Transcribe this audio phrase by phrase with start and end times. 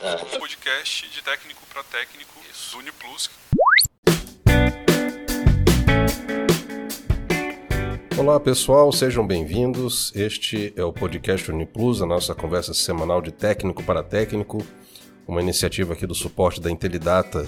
[0.00, 0.38] É.
[0.38, 2.78] Podcast de técnico para técnico Isso.
[2.78, 3.28] Uniplus.
[8.16, 10.12] Olá pessoal, sejam bem-vindos.
[10.14, 14.64] Este é o podcast Uniplus, a nossa conversa semanal de técnico para técnico,
[15.26, 17.44] uma iniciativa aqui do suporte da Intelidata.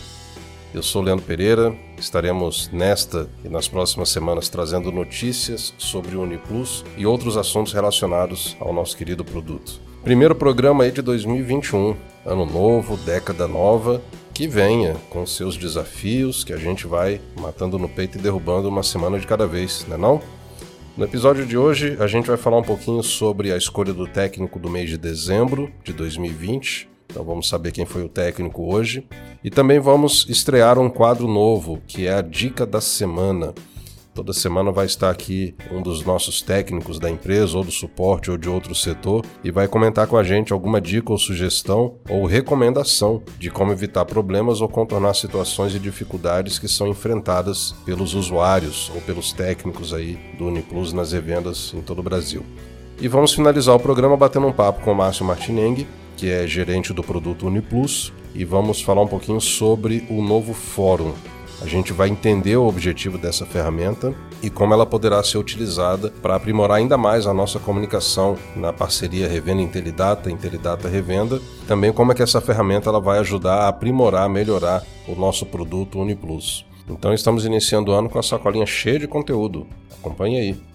[0.75, 6.85] Eu sou Leandro Pereira, estaremos nesta e nas próximas semanas trazendo notícias sobre o Uniplus
[6.97, 9.81] e outros assuntos relacionados ao nosso querido produto.
[10.03, 11.95] Primeiro programa aí de 2021,
[12.25, 14.03] ano novo, década nova,
[14.35, 18.83] que venha com seus desafios que a gente vai matando no peito e derrubando uma
[18.83, 20.21] semana de cada vez, né não?
[20.97, 24.59] No episódio de hoje, a gente vai falar um pouquinho sobre a escolha do técnico
[24.59, 26.89] do mês de dezembro de 2020.
[27.07, 29.07] Então vamos saber quem foi o técnico hoje.
[29.43, 33.55] E também vamos estrear um quadro novo, que é a Dica da Semana.
[34.21, 38.37] Toda semana vai estar aqui um dos nossos técnicos da empresa, ou do suporte, ou
[38.37, 43.23] de outro setor, e vai comentar com a gente alguma dica ou sugestão ou recomendação
[43.39, 49.01] de como evitar problemas ou contornar situações e dificuldades que são enfrentadas pelos usuários ou
[49.01, 52.45] pelos técnicos aí do Uniplus nas revendas em todo o Brasil.
[53.01, 55.87] E vamos finalizar o programa batendo um papo com o Márcio Martineng,
[56.19, 61.15] que é gerente do produto Uniplus, e vamos falar um pouquinho sobre o novo fórum
[61.61, 66.35] a gente vai entender o objetivo dessa ferramenta e como ela poderá ser utilizada para
[66.35, 72.15] aprimorar ainda mais a nossa comunicação na parceria Revenda Intelidata, Intelidata Revenda, também como é
[72.15, 76.65] que essa ferramenta ela vai ajudar a aprimorar, melhorar o nosso produto UniPlus.
[76.89, 79.67] Então estamos iniciando o ano com a sacolinha cheia de conteúdo.
[79.99, 80.70] Acompanhe aí.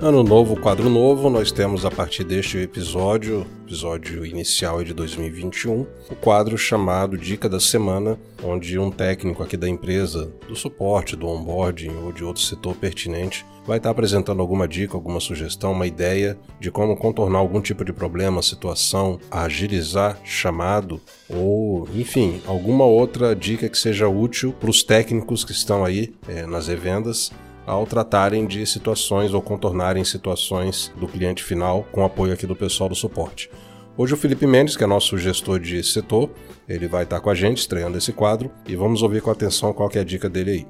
[0.00, 6.14] Ano novo, quadro novo, nós temos a partir deste episódio, episódio inicial de 2021, o
[6.14, 11.96] quadro chamado Dica da Semana, onde um técnico aqui da empresa, do suporte, do onboarding
[12.04, 16.70] ou de outro setor pertinente, vai estar apresentando alguma dica, alguma sugestão, uma ideia de
[16.70, 23.76] como contornar algum tipo de problema, situação, agilizar chamado ou, enfim, alguma outra dica que
[23.76, 27.32] seja útil para os técnicos que estão aí é, nas revendas
[27.68, 32.88] ao tratarem de situações ou contornarem situações do cliente final com apoio aqui do pessoal
[32.88, 33.50] do suporte.
[33.94, 36.30] Hoje o Felipe Mendes, que é nosso gestor de setor,
[36.66, 39.90] ele vai estar com a gente estreando esse quadro e vamos ouvir com atenção qual
[39.92, 40.66] é a dica dele aí.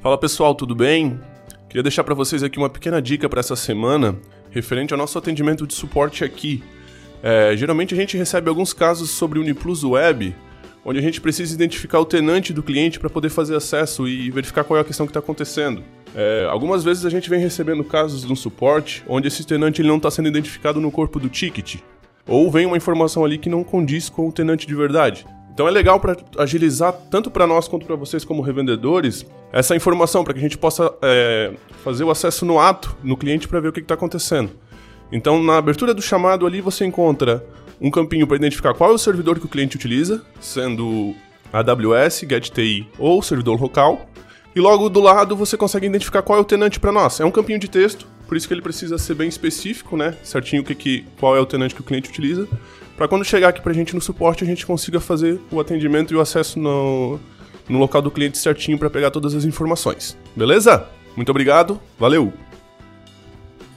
[0.00, 1.20] Fala pessoal, tudo bem?
[1.68, 4.18] Queria deixar para vocês aqui uma pequena dica para essa semana
[4.50, 6.60] referente ao nosso atendimento de suporte aqui.
[7.22, 10.34] É, geralmente a gente recebe alguns casos sobre Uniplus Web
[10.84, 14.64] onde a gente precisa identificar o tenante do cliente para poder fazer acesso e verificar
[14.64, 15.82] qual é a questão que está acontecendo.
[16.14, 19.96] É, algumas vezes a gente vem recebendo casos um suporte onde esse tenante ele não
[19.96, 21.76] está sendo identificado no corpo do ticket,
[22.26, 25.26] ou vem uma informação ali que não condiz com o tenante de verdade.
[25.52, 30.24] Então é legal para agilizar tanto para nós quanto para vocês como revendedores essa informação
[30.24, 31.52] para que a gente possa é,
[31.84, 34.50] fazer o acesso no ato no cliente para ver o que está acontecendo.
[35.10, 37.44] Então na abertura do chamado ali você encontra
[37.82, 41.14] um campinho para identificar qual é o servidor que o cliente utiliza, sendo
[41.52, 44.08] AWS, GetTI ou servidor local.
[44.54, 47.18] E logo do lado você consegue identificar qual é o tenante para nós.
[47.18, 50.14] É um campinho de texto, por isso que ele precisa ser bem específico, né?
[50.22, 52.46] Certinho que, que, qual é o tenante que o cliente utiliza.
[52.96, 56.14] Para quando chegar aqui para a gente no suporte, a gente consiga fazer o atendimento
[56.14, 57.18] e o acesso no,
[57.68, 60.16] no local do cliente certinho para pegar todas as informações.
[60.36, 60.86] Beleza?
[61.16, 62.32] Muito obrigado, valeu!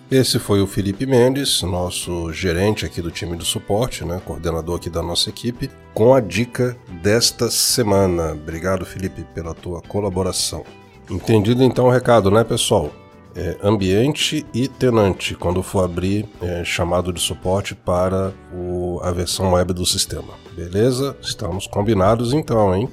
[0.10, 4.88] Esse foi o Felipe Mendes, nosso gerente aqui do time do suporte, né, coordenador aqui
[4.88, 8.34] da nossa equipe, com a dica desta semana.
[8.34, 10.64] Obrigado, Felipe, pela tua colaboração.
[11.10, 12.92] Entendido então o recado, né, pessoal?
[13.36, 19.54] É, ambiente e tenante, quando for abrir é, chamado de suporte para o, a versão
[19.54, 20.36] web do sistema.
[20.56, 21.18] Beleza?
[21.20, 22.88] Estamos combinados então, hein?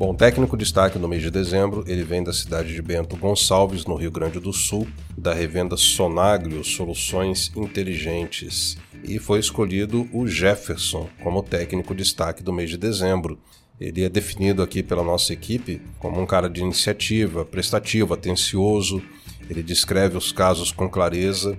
[0.00, 3.96] Bom, técnico destaque no mês de dezembro, ele vem da cidade de Bento Gonçalves, no
[3.96, 11.42] Rio Grande do Sul, da revenda Sonagrio Soluções Inteligentes, e foi escolhido o Jefferson como
[11.42, 13.38] técnico destaque do mês de dezembro.
[13.78, 19.02] Ele é definido aqui pela nossa equipe como um cara de iniciativa, prestativo, atencioso,
[19.50, 21.58] ele descreve os casos com clareza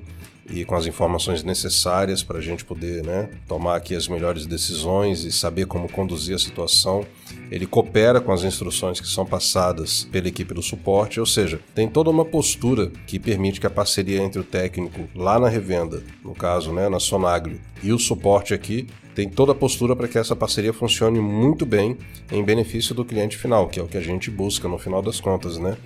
[0.50, 5.24] e com as informações necessárias para a gente poder né, tomar aqui as melhores decisões
[5.24, 7.06] e saber como conduzir a situação.
[7.50, 11.88] Ele coopera com as instruções que são passadas pela equipe do suporte, ou seja, tem
[11.88, 16.34] toda uma postura que permite que a parceria entre o técnico lá na revenda, no
[16.34, 20.36] caso, né, na Sonagro, e o suporte aqui tem toda a postura para que essa
[20.36, 21.98] parceria funcione muito bem
[22.32, 25.20] em benefício do cliente final, que é o que a gente busca no final das
[25.20, 25.78] contas, né?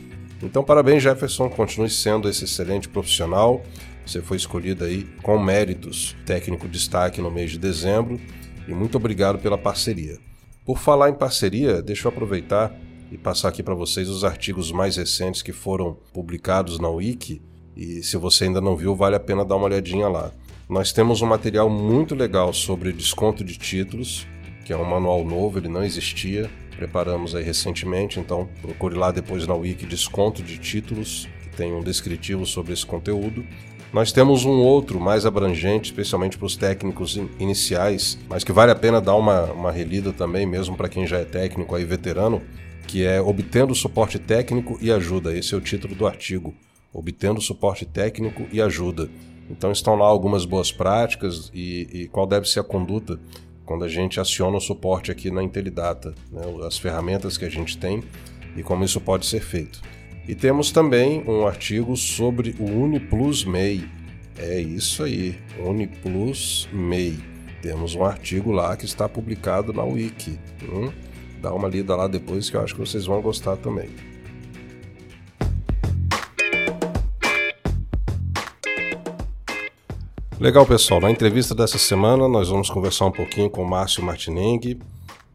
[0.44, 3.63] Então, parabéns, Jefferson, continue sendo esse excelente profissional.
[4.06, 8.19] Você foi escolhido aí com méritos, técnico destaque no mês de dezembro,
[8.68, 10.18] e muito obrigado pela parceria.
[10.66, 12.75] Por falar em parceria, deixa eu aproveitar
[13.12, 17.42] e passar aqui para vocês os artigos mais recentes que foram publicados na Wiki.
[17.75, 20.31] E se você ainda não viu, vale a pena dar uma olhadinha lá.
[20.68, 24.25] Nós temos um material muito legal sobre desconto de títulos,
[24.66, 26.50] que é um manual novo, ele não existia.
[26.75, 31.81] Preparamos aí recentemente, então procure lá depois na Wiki desconto de títulos, que tem um
[31.81, 33.46] descritivo sobre esse conteúdo.
[33.95, 38.75] Nós temos um outro mais abrangente, especialmente para os técnicos iniciais, mas que vale a
[38.75, 42.42] pena dar uma, uma relida também, mesmo para quem já é técnico aí veterano,
[42.86, 45.33] que é Obtendo Suporte Técnico e Ajuda.
[45.33, 46.53] Esse é o título do artigo.
[46.92, 49.09] Obtendo Suporte Técnico e Ajuda.
[49.50, 53.18] Então estão lá algumas boas práticas e, e qual deve ser a conduta
[53.65, 57.77] quando a gente aciona o suporte aqui na Intelidata, né, as ferramentas que a gente
[57.77, 58.03] tem
[58.57, 59.81] e como isso pode ser feito.
[60.27, 63.88] E temos também um artigo sobre o UniPlus MEI.
[64.38, 67.19] É isso aí, UniPlus MEI.
[67.62, 70.39] Temos um artigo lá que está publicado na Wiki.
[70.63, 70.92] Hum?
[71.42, 73.89] Dá uma lida lá depois que eu acho que vocês vão gostar também.
[80.39, 81.00] Legal, pessoal.
[81.00, 84.80] Na entrevista dessa semana, nós vamos conversar um pouquinho com o Márcio Martineng,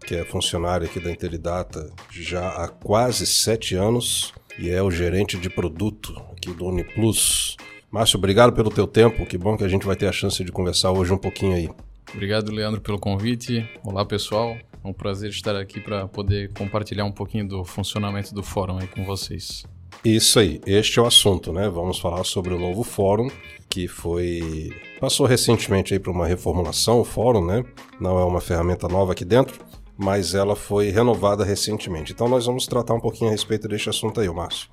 [0.05, 5.37] que é funcionário aqui da Intelidata já há quase sete anos e é o gerente
[5.37, 7.57] de produto aqui do Uniplus.
[7.91, 9.27] Márcio, obrigado pelo teu tempo.
[9.27, 11.69] Que bom que a gente vai ter a chance de conversar hoje um pouquinho aí.
[12.13, 13.69] Obrigado, Leandro, pelo convite.
[13.85, 14.57] Olá, pessoal.
[14.83, 18.87] É um prazer estar aqui para poder compartilhar um pouquinho do funcionamento do fórum aí
[18.87, 19.65] com vocês.
[20.05, 21.69] Isso aí, este é o assunto, né?
[21.69, 23.29] Vamos falar sobre o novo fórum
[23.71, 27.65] que foi passou recentemente aí para uma reformulação, o fórum, né?
[28.01, 29.61] Não é uma ferramenta nova aqui dentro,
[30.01, 32.13] mas ela foi renovada recentemente.
[32.13, 34.67] Então nós vamos tratar um pouquinho a respeito deste assunto aí, Márcio.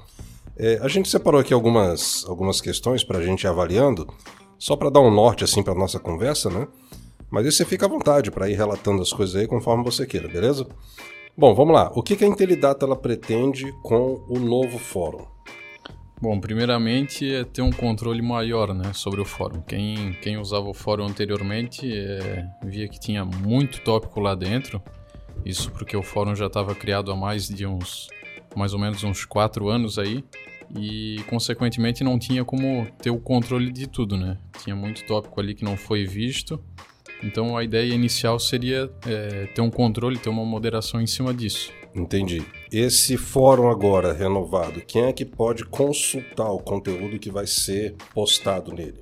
[0.56, 4.07] É, a gente separou aqui algumas, algumas questões para a gente ir avaliando,
[4.57, 6.65] só para dar um norte assim para nossa conversa, né?
[7.29, 10.29] Mas aí você fica à vontade para ir relatando as coisas aí conforme você queira,
[10.29, 10.65] beleza?
[11.38, 11.91] Bom, vamos lá.
[11.94, 15.25] O que, que a Intelidata ela pretende com o novo fórum?
[16.21, 19.62] Bom, primeiramente é ter um controle maior né, sobre o fórum.
[19.62, 24.81] Quem, quem usava o fórum anteriormente é, via que tinha muito tópico lá dentro.
[25.45, 28.07] Isso porque o fórum já estava criado há mais de uns,
[28.55, 30.23] mais ou menos uns quatro anos aí.
[30.75, 34.37] E, consequentemente, não tinha como ter o controle de tudo, né?
[34.63, 36.61] Tinha muito tópico ali que não foi visto.
[37.23, 41.71] Então, a ideia inicial seria é, ter um controle, ter uma moderação em cima disso.
[41.95, 42.45] Entendi.
[42.71, 48.71] Esse fórum agora renovado, quem é que pode consultar o conteúdo que vai ser postado
[48.71, 49.01] nele?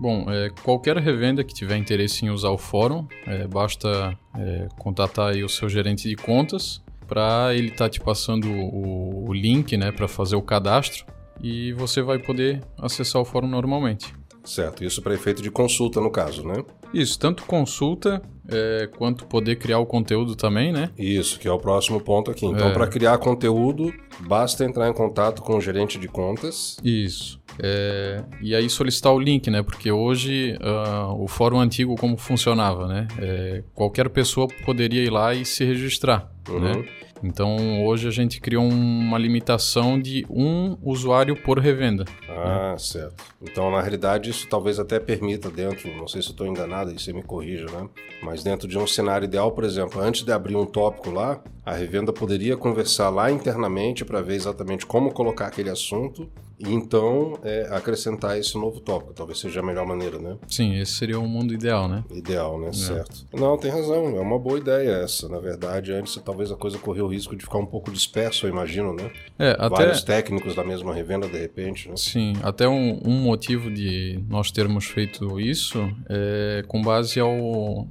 [0.00, 5.34] Bom, é, qualquer revenda que tiver interesse em usar o fórum, é, basta é, contatar
[5.36, 9.92] o seu gerente de contas para ele estar tá te passando o, o link né,
[9.92, 11.04] para fazer o cadastro
[11.42, 14.14] e você vai poder acessar o fórum normalmente.
[14.42, 16.64] Certo, isso para efeito de consulta no caso, né?
[16.94, 20.90] Isso, tanto consulta é, quanto poder criar o conteúdo também, né?
[20.98, 22.46] Isso, que é o próximo ponto aqui.
[22.46, 22.72] Então, é.
[22.72, 26.78] para criar conteúdo, basta entrar em contato com o gerente de contas.
[26.82, 27.39] Isso.
[27.62, 29.62] É, e aí solicitar o link, né?
[29.62, 33.06] Porque hoje uh, o fórum antigo como funcionava, né?
[33.18, 36.60] É, qualquer pessoa poderia ir lá e se registrar, uhum.
[36.60, 36.84] né?
[37.22, 42.04] Então hoje a gente criou uma limitação de um usuário por revenda.
[42.28, 42.78] Ah, né?
[42.78, 43.22] certo.
[43.42, 47.12] Então na realidade isso talvez até permita dentro, não sei se estou enganado, aí você
[47.12, 47.88] me corrija, né?
[48.22, 51.74] Mas dentro de um cenário ideal, por exemplo, antes de abrir um tópico lá, a
[51.74, 56.26] revenda poderia conversar lá internamente para ver exatamente como colocar aquele assunto
[56.60, 59.14] e então é, acrescentar esse novo tópico.
[59.14, 60.36] Talvez seja a melhor maneira, né?
[60.46, 62.04] Sim, esse seria o um mundo ideal, né?
[62.10, 62.68] Ideal, né?
[62.68, 62.72] É.
[62.72, 63.26] Certo.
[63.32, 64.16] Não, tem razão.
[64.16, 65.28] É uma boa ideia essa.
[65.28, 68.50] Na verdade, antes talvez a coisa correu o risco de ficar um pouco disperso, eu
[68.50, 69.10] imagino, né?
[69.38, 69.68] É, até...
[69.68, 71.96] Vários técnicos da mesma revenda, de repente, né?
[71.96, 77.32] Sim, até um, um motivo de nós termos feito isso é com base ao,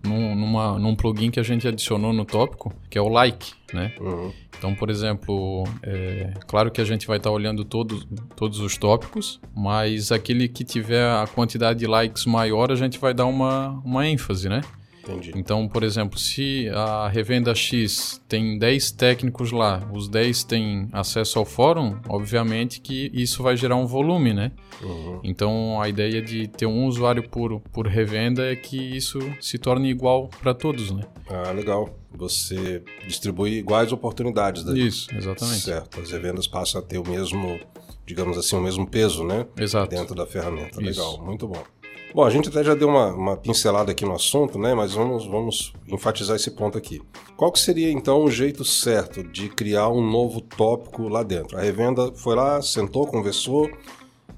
[0.06, 3.94] num, numa, num plugin que a gente adicionou no tópico, que é o like né?
[4.00, 4.32] Uhum.
[4.58, 8.78] Então, por exemplo, é, claro que a gente vai estar tá olhando todo, todos os
[8.78, 13.82] tópicos, mas aquele que tiver a quantidade de likes maior, a gente vai dar uma,
[13.86, 14.62] uma ênfase, né?
[15.10, 15.32] Entendi.
[15.36, 21.40] Então, por exemplo, se a revenda X tem 10 técnicos lá, os 10 têm acesso
[21.40, 24.52] ao fórum, obviamente que isso vai gerar um volume, né?
[24.82, 25.20] Uhum.
[25.24, 29.90] Então, a ideia de ter um usuário por, por revenda é que isso se torne
[29.90, 31.04] igual para todos, né?
[31.30, 31.90] Ah, legal.
[32.12, 34.88] Você distribui iguais oportunidades daí.
[34.88, 35.62] Isso, exatamente.
[35.62, 36.00] Certo.
[36.02, 37.60] As revendas passam a ter o mesmo,
[38.06, 39.46] digamos assim, o mesmo peso, né?
[39.58, 39.90] Exato.
[39.90, 40.82] Dentro da ferramenta.
[40.82, 41.00] Isso.
[41.00, 41.64] Legal, muito bom.
[42.12, 44.74] Bom, a gente até já deu uma, uma, pincelada aqui no assunto, né?
[44.74, 47.00] Mas vamos, vamos enfatizar esse ponto aqui.
[47.38, 51.56] Qual que seria então o jeito certo de criar um novo tópico lá dentro?
[51.56, 53.70] A revenda foi lá, sentou, conversou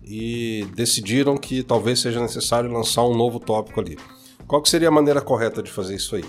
[0.04, 3.98] e decidiram que talvez seja necessário lançar um novo tópico ali.
[4.46, 6.26] Qual que seria a maneira correta de fazer isso aí?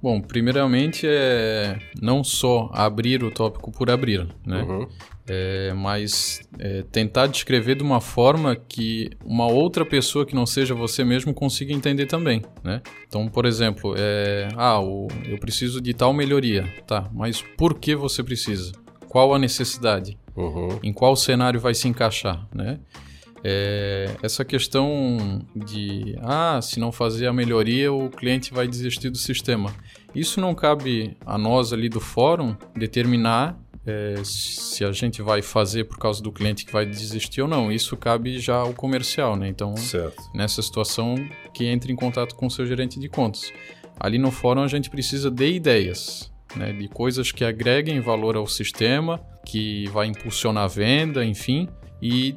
[0.00, 4.62] Bom, primeiramente é não só abrir o tópico por abrir, né?
[4.62, 4.88] Uhum.
[5.26, 10.74] É, mas é, tentar descrever de uma forma que uma outra pessoa que não seja
[10.74, 12.80] você mesmo consiga entender também, né?
[13.06, 17.10] Então, por exemplo, é, ah, o, eu preciso de tal melhoria, tá?
[17.12, 18.72] Mas por que você precisa?
[19.08, 20.16] Qual a necessidade?
[20.34, 20.78] Uhum.
[20.82, 22.78] Em qual cenário vai se encaixar, né?
[23.44, 29.18] É, essa questão de ah, se não fazer a melhoria, o cliente vai desistir do
[29.18, 29.74] sistema.
[30.18, 33.56] Isso não cabe a nós ali do fórum determinar
[33.86, 37.70] é, se a gente vai fazer por causa do cliente que vai desistir ou não.
[37.70, 39.48] Isso cabe já ao comercial, né?
[39.48, 40.20] Então, Certo.
[40.34, 41.14] nessa situação,
[41.54, 43.52] que entre em contato com o seu gerente de contas.
[43.98, 46.72] Ali no fórum a gente precisa de ideias, né?
[46.72, 51.68] de coisas que agreguem valor ao sistema, que vai impulsionar a venda, enfim.
[52.00, 52.36] E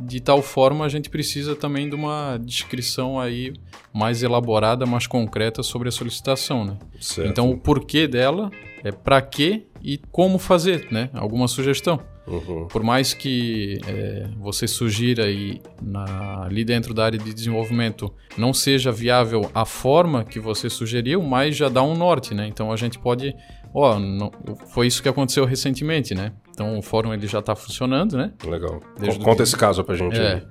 [0.00, 3.52] de tal forma a gente precisa também de uma descrição aí
[3.92, 6.78] mais elaborada, mais concreta sobre a solicitação, né?
[7.00, 7.28] certo.
[7.30, 8.50] Então o porquê dela
[8.82, 11.10] é para quê e como fazer, né?
[11.12, 12.00] Alguma sugestão.
[12.26, 12.68] Uhum.
[12.68, 18.54] Por mais que é, você sugira aí na- ali dentro da área de desenvolvimento não
[18.54, 22.46] seja viável a forma que você sugeriu, mas já dá um norte, né?
[22.46, 23.34] Então a gente pode,
[23.74, 24.30] ó, não-
[24.68, 26.32] foi isso que aconteceu recentemente, né?
[26.52, 28.32] Então o fórum ele já está funcionando, né?
[28.44, 28.80] Legal.
[28.98, 30.18] Desde Conta esse caso pra gente.
[30.18, 30.34] É.
[30.34, 30.42] aí.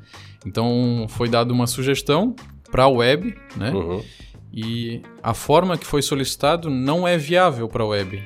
[0.46, 2.36] Então foi dada uma sugestão
[2.72, 3.72] para a web, né?
[3.72, 4.03] Uhum.
[4.53, 8.24] E a forma que foi solicitado não é viável para a web.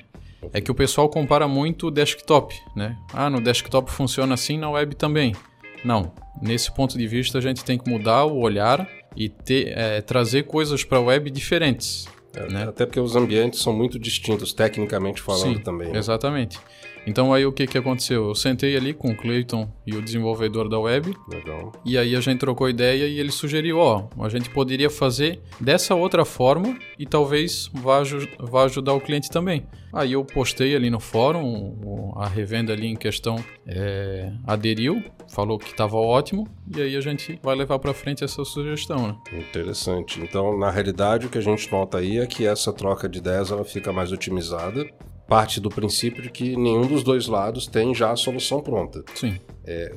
[0.54, 2.98] É que o pessoal compara muito o desktop, né?
[3.14, 5.36] Ah, no desktop funciona assim, na web também.
[5.84, 6.12] Não.
[6.42, 10.44] Nesse ponto de vista, a gente tem que mudar o olhar e ter, é, trazer
[10.44, 12.08] coisas para a web diferentes.
[12.36, 12.64] É, né?
[12.68, 15.92] Até porque os ambientes são muito distintos, tecnicamente falando Sim, também.
[15.92, 15.98] né?
[15.98, 16.60] Exatamente.
[17.06, 18.30] Então aí o que, que aconteceu?
[18.30, 21.72] Eu sentei ali com o Clayton e o desenvolvedor da web Legal.
[21.86, 25.96] E aí a gente trocou ideia e ele sugeriu, ó, a gente poderia fazer dessa
[25.96, 28.02] outra forma e talvez vá,
[28.40, 29.66] vá ajudar o cliente também.
[29.94, 35.72] Aí eu postei ali no fórum, a revenda ali em questão é, aderiu, falou que
[35.72, 39.18] estava ótimo e aí a gente vai levar para frente essa sugestão, né?
[39.32, 40.20] Interessante.
[40.20, 43.52] Então, na realidade, o que a gente nota aí é que essa troca de ideias
[43.52, 44.86] ela fica mais otimizada.
[45.28, 49.04] Parte do princípio de que nenhum dos dois lados tem já a solução pronta.
[49.16, 49.40] Sim,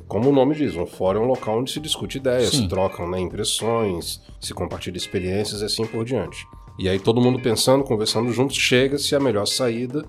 [0.06, 2.62] Como o nome diz, um fórum é um local onde se discute ideias, Sim.
[2.62, 6.46] se trocam né, impressões, se compartilha experiências e assim por diante.
[6.78, 10.04] E aí todo mundo pensando, conversando juntos, chega-se a melhor saída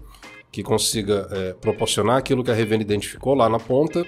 [0.52, 4.06] que consiga é, proporcionar aquilo que a revenda identificou lá na ponta,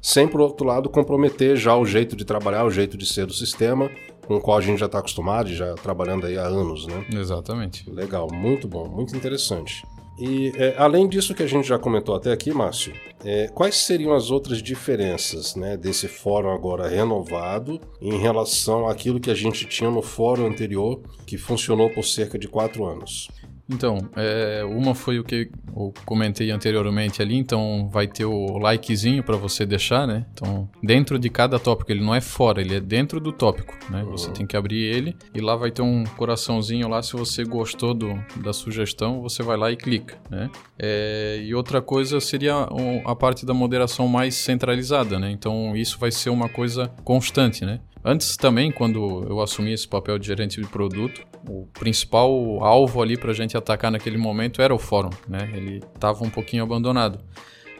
[0.00, 3.32] sem, por outro lado, comprometer já o jeito de trabalhar, o jeito de ser do
[3.32, 3.90] sistema,
[4.26, 7.04] com o qual a gente já está acostumado e já trabalhando aí há anos, né?
[7.12, 7.88] exatamente.
[7.90, 9.82] Legal, muito bom, muito interessante.
[10.18, 12.92] E é, além disso que a gente já comentou até aqui, Márcio,
[13.24, 19.30] é, quais seriam as outras diferenças né, desse fórum agora renovado em relação àquilo que
[19.30, 23.28] a gente tinha no fórum anterior, que funcionou por cerca de quatro anos?
[23.68, 29.22] Então, é, uma foi o que eu comentei anteriormente ali, então vai ter o likezinho
[29.22, 30.26] para você deixar, né?
[30.32, 34.04] Então, dentro de cada tópico, ele não é fora, ele é dentro do tópico, né?
[34.04, 37.94] Você tem que abrir ele e lá vai ter um coraçãozinho lá, se você gostou
[37.94, 40.50] do, da sugestão, você vai lá e clica, né?
[40.78, 42.68] É, e outra coisa seria
[43.04, 45.30] a parte da moderação mais centralizada, né?
[45.30, 47.80] Então, isso vai ser uma coisa constante, né?
[48.04, 52.30] Antes também, quando eu assumi esse papel de gerente de produto, o principal
[52.64, 55.50] alvo ali para a gente atacar naquele momento era o fórum, né?
[55.54, 57.20] Ele estava um pouquinho abandonado.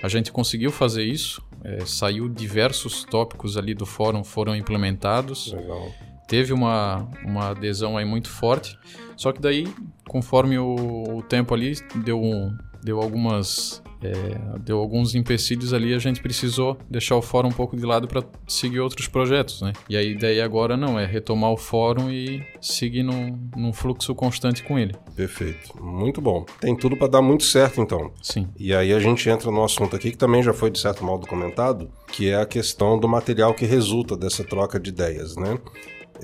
[0.02, 5.88] A gente conseguiu fazer isso, é, saiu diversos tópicos ali do fórum foram implementados, Legal.
[6.28, 8.78] teve uma, uma adesão aí muito forte.
[9.16, 9.66] Só que daí,
[10.06, 11.72] conforme o, o tempo ali
[12.04, 12.54] deu, um-
[12.84, 17.74] deu algumas é, deu alguns empecilhos ali, a gente precisou deixar o fórum um pouco
[17.74, 19.72] de lado para seguir outros projetos, né?
[19.88, 24.62] E a ideia agora não é retomar o fórum e seguir num, num fluxo constante
[24.62, 24.94] com ele.
[25.16, 25.82] Perfeito.
[25.82, 26.44] Muito bom.
[26.60, 28.12] Tem tudo para dar muito certo, então.
[28.22, 28.46] Sim.
[28.58, 31.26] E aí a gente entra no assunto aqui que também já foi de certo modo
[31.26, 35.58] comentado, que é a questão do material que resulta dessa troca de ideias, né?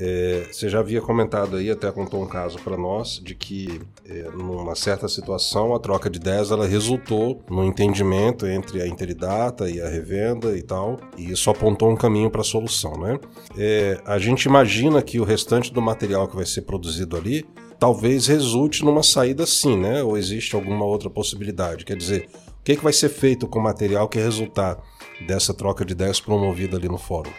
[0.02, 4.30] É, você já havia comentado aí, até contou um caso para nós, de que é,
[4.30, 9.78] numa certa situação a troca de ideias ela resultou no entendimento entre a Interidata e
[9.78, 13.20] a revenda e tal, e isso apontou um caminho para a solução, né?
[13.58, 17.44] É, a gente imagina que o restante do material que vai ser produzido ali
[17.78, 20.02] talvez resulte numa saída sim, né?
[20.02, 21.84] Ou existe alguma outra possibilidade?
[21.84, 22.26] Quer dizer,
[22.58, 24.78] o que, que vai ser feito com o material que resultar
[25.26, 27.30] dessa troca de ideias promovida ali no fórum?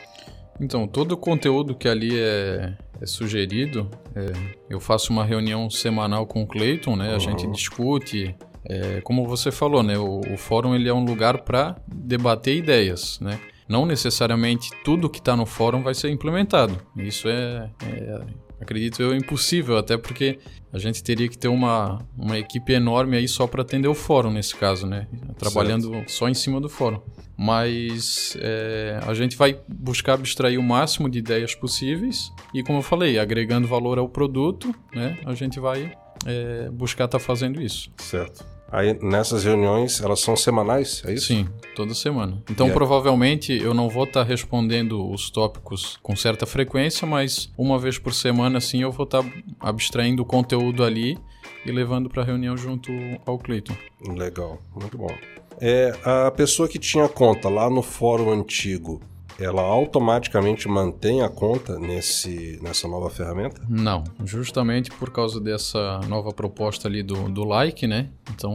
[0.61, 4.31] Então, todo o conteúdo que ali é, é sugerido, é,
[4.69, 7.15] eu faço uma reunião semanal com o Clayton, né?
[7.15, 8.35] A gente discute.
[8.63, 9.97] é, como você falou, né?
[9.97, 13.39] O, o fórum ele é um lugar para debater ideias, né?
[13.67, 16.77] Não necessariamente tudo que está no fórum vai ser implementado.
[16.95, 18.19] Isso é, é,
[18.61, 20.39] acredito eu, impossível, até porque
[20.71, 24.31] a gente teria que ter uma, uma equipe enorme aí só para atender o fórum
[24.31, 25.07] nesse caso, né?
[25.37, 26.11] Trabalhando certo.
[26.11, 27.01] só em cima do fórum.
[27.35, 32.83] Mas é, a gente vai buscar abstrair o máximo de ideias possíveis e, como eu
[32.83, 35.17] falei, agregando valor ao produto, né?
[35.25, 35.91] A gente vai
[36.25, 37.91] é, buscar estar tá fazendo isso.
[37.97, 38.45] Certo.
[38.71, 41.27] Aí nessas reuniões, elas são semanais, é isso?
[41.27, 42.41] Sim, toda semana.
[42.49, 42.73] Então yeah.
[42.73, 47.97] provavelmente eu não vou estar tá respondendo os tópicos com certa frequência, mas uma vez
[47.97, 51.17] por semana assim eu vou estar tá abstraindo o conteúdo ali
[51.65, 52.91] e levando para a reunião junto
[53.25, 53.75] ao Cleiton.
[54.07, 55.13] Legal, muito bom.
[55.59, 59.01] É, a pessoa que tinha conta lá no fórum antigo,
[59.43, 63.61] ela automaticamente mantém a conta nesse, nessa nova ferramenta?
[63.67, 68.09] Não, justamente por causa dessa nova proposta ali do, do like, né?
[68.33, 68.53] Então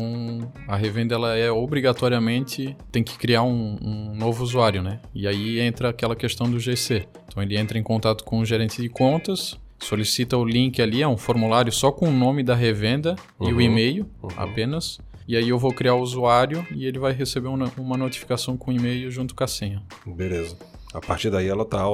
[0.69, 5.01] a revenda ela é obrigatoriamente tem que criar um, um novo usuário, né?
[5.15, 7.07] E aí entra aquela questão do GC.
[7.27, 11.09] Então ele entra em contato com o gerente de contas, solicita o link ali, é
[11.09, 13.61] um formulário só com o nome da revenda uhum, e o uhum.
[13.61, 14.31] e-mail uhum.
[14.37, 14.99] apenas.
[15.29, 18.71] E aí eu vou criar o usuário e ele vai receber uma, uma notificação com
[18.71, 19.83] e-mail junto com a senha.
[20.07, 20.57] Beleza.
[20.95, 21.85] A partir daí ela tá,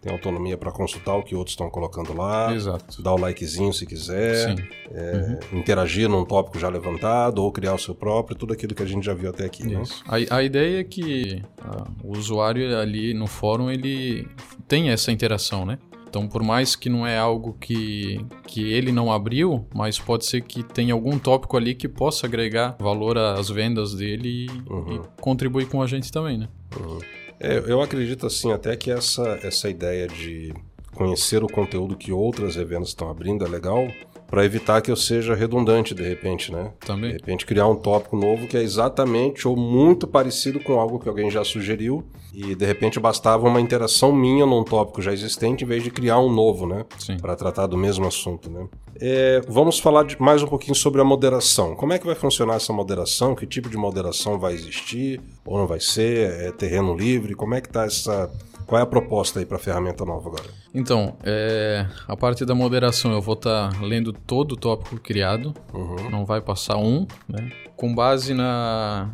[0.00, 2.54] tem autonomia para consultar o que outros estão colocando lá.
[2.54, 3.02] Exato.
[3.02, 4.54] Dar o likezinho se quiser.
[4.92, 5.58] É, uhum.
[5.58, 9.04] Interagir num tópico já levantado ou criar o seu próprio, tudo aquilo que a gente
[9.04, 9.66] já viu até aqui.
[9.66, 9.82] Né?
[10.06, 14.28] A, a, ideia é que a, o usuário ali no fórum ele
[14.68, 15.78] tem essa interação, né?
[16.12, 20.42] Então, por mais que não é algo que, que ele não abriu, mas pode ser
[20.42, 24.96] que tenha algum tópico ali que possa agregar valor às vendas dele e, uhum.
[24.96, 26.50] e contribuir com a gente também, né?
[26.78, 26.98] Uhum.
[27.40, 30.52] É, eu acredito assim até que essa, essa ideia de
[30.94, 33.88] conhecer o conteúdo que outras revendas estão abrindo é legal
[34.32, 36.70] para evitar que eu seja redundante de repente, né?
[36.80, 37.10] Também.
[37.10, 41.06] De repente criar um tópico novo que é exatamente ou muito parecido com algo que
[41.06, 45.66] alguém já sugeriu e de repente bastava uma interação minha num tópico já existente em
[45.66, 46.86] vez de criar um novo, né?
[47.20, 48.66] Para tratar do mesmo assunto, né?
[48.98, 51.76] É, vamos falar de, mais um pouquinho sobre a moderação.
[51.76, 53.34] Como é que vai funcionar essa moderação?
[53.34, 56.30] Que tipo de moderação vai existir ou não vai ser?
[56.40, 57.34] É terreno livre?
[57.34, 58.30] Como é que tá essa
[58.66, 60.61] qual é a proposta aí para a ferramenta nova agora?
[60.74, 65.54] Então, é, a parte da moderação eu vou estar tá lendo todo o tópico criado,
[65.72, 66.10] uhum.
[66.10, 67.50] não vai passar um, né?
[67.76, 69.10] Com base na,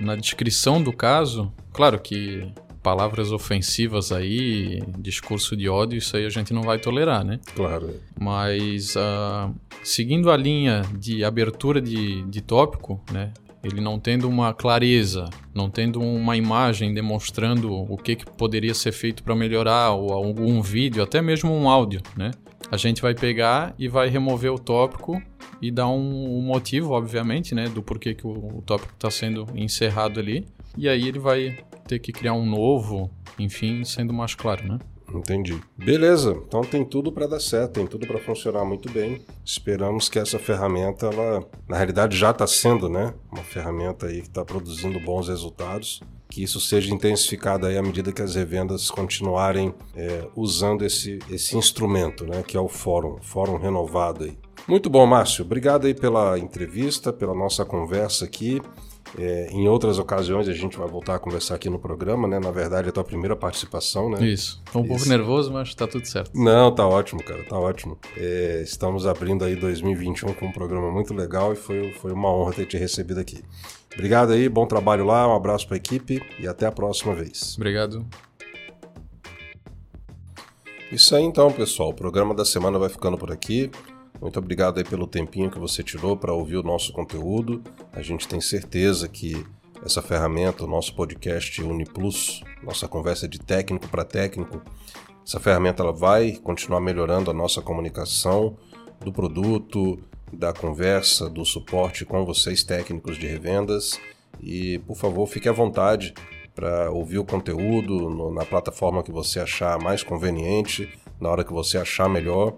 [0.00, 6.30] na descrição do caso, claro que palavras ofensivas aí, discurso de ódio, isso aí a
[6.30, 7.38] gente não vai tolerar, né?
[7.54, 7.94] Claro.
[8.18, 13.32] Mas uh, seguindo a linha de abertura de, de tópico, né?
[13.62, 18.92] Ele não tendo uma clareza, não tendo uma imagem demonstrando o que, que poderia ser
[18.92, 22.30] feito para melhorar, ou algum vídeo, até mesmo um áudio, né?
[22.70, 25.20] A gente vai pegar e vai remover o tópico
[25.60, 29.46] e dar um, um motivo, obviamente, né, do porquê que o, o tópico está sendo
[29.54, 30.46] encerrado ali.
[30.76, 34.78] E aí ele vai ter que criar um novo, enfim, sendo mais claro, né?
[35.14, 35.60] Entendi.
[35.76, 36.36] Beleza.
[36.46, 39.20] Então tem tudo para dar certo, tem tudo para funcionar muito bem.
[39.44, 44.28] Esperamos que essa ferramenta, ela, na realidade, já está sendo, né, uma ferramenta aí que
[44.28, 46.00] está produzindo bons resultados.
[46.28, 51.56] Que isso seja intensificado aí à medida que as revendas continuarem é, usando esse, esse
[51.56, 54.38] instrumento, né, que é o fórum, fórum renovado aí.
[54.68, 55.44] Muito bom, Márcio.
[55.44, 58.62] Obrigado aí pela entrevista, pela nossa conversa aqui.
[59.18, 62.38] É, em outras ocasiões a gente vai voltar a conversar aqui no programa, né?
[62.38, 64.24] Na verdade, é a tua primeira participação, né?
[64.24, 64.62] Isso.
[64.72, 64.88] Tô um Isso.
[64.88, 66.30] pouco nervoso, mas tá tudo certo.
[66.34, 67.98] Não, tá ótimo, cara, tá ótimo.
[68.16, 72.52] É, estamos abrindo aí 2021 com um programa muito legal e foi, foi uma honra
[72.52, 73.42] ter te recebido aqui.
[73.92, 77.54] Obrigado aí, bom trabalho lá, um abraço pra equipe e até a próxima vez.
[77.56, 78.06] Obrigado.
[80.92, 81.90] Isso aí então, pessoal.
[81.90, 83.70] O programa da semana vai ficando por aqui.
[84.20, 87.62] Muito obrigado aí pelo tempinho que você tirou para ouvir o nosso conteúdo.
[87.92, 89.46] A gente tem certeza que
[89.82, 94.60] essa ferramenta, o nosso podcast UniPlus, nossa conversa de técnico para técnico,
[95.26, 98.58] essa ferramenta ela vai continuar melhorando a nossa comunicação
[99.00, 99.98] do produto,
[100.30, 103.98] da conversa, do suporte com vocês técnicos de revendas.
[104.38, 106.12] E por favor, fique à vontade
[106.54, 111.52] para ouvir o conteúdo no, na plataforma que você achar mais conveniente, na hora que
[111.52, 112.56] você achar melhor.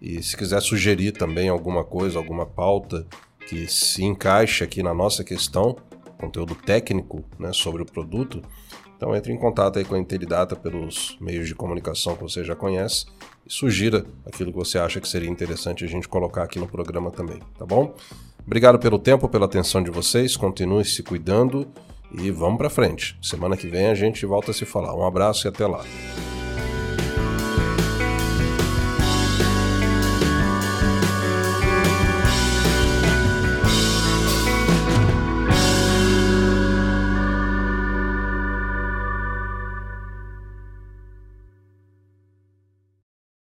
[0.00, 3.06] E se quiser sugerir também alguma coisa, alguma pauta
[3.46, 5.76] que se encaixe aqui na nossa questão,
[6.18, 8.42] conteúdo técnico né, sobre o produto,
[8.96, 12.56] então entre em contato aí com a Intelidata pelos meios de comunicação que você já
[12.56, 13.06] conhece
[13.46, 17.10] e sugira aquilo que você acha que seria interessante a gente colocar aqui no programa
[17.10, 17.94] também, tá bom?
[18.44, 21.68] Obrigado pelo tempo, pela atenção de vocês, continue se cuidando
[22.12, 23.18] e vamos para frente.
[23.20, 24.94] Semana que vem a gente volta a se falar.
[24.94, 25.84] Um abraço e até lá.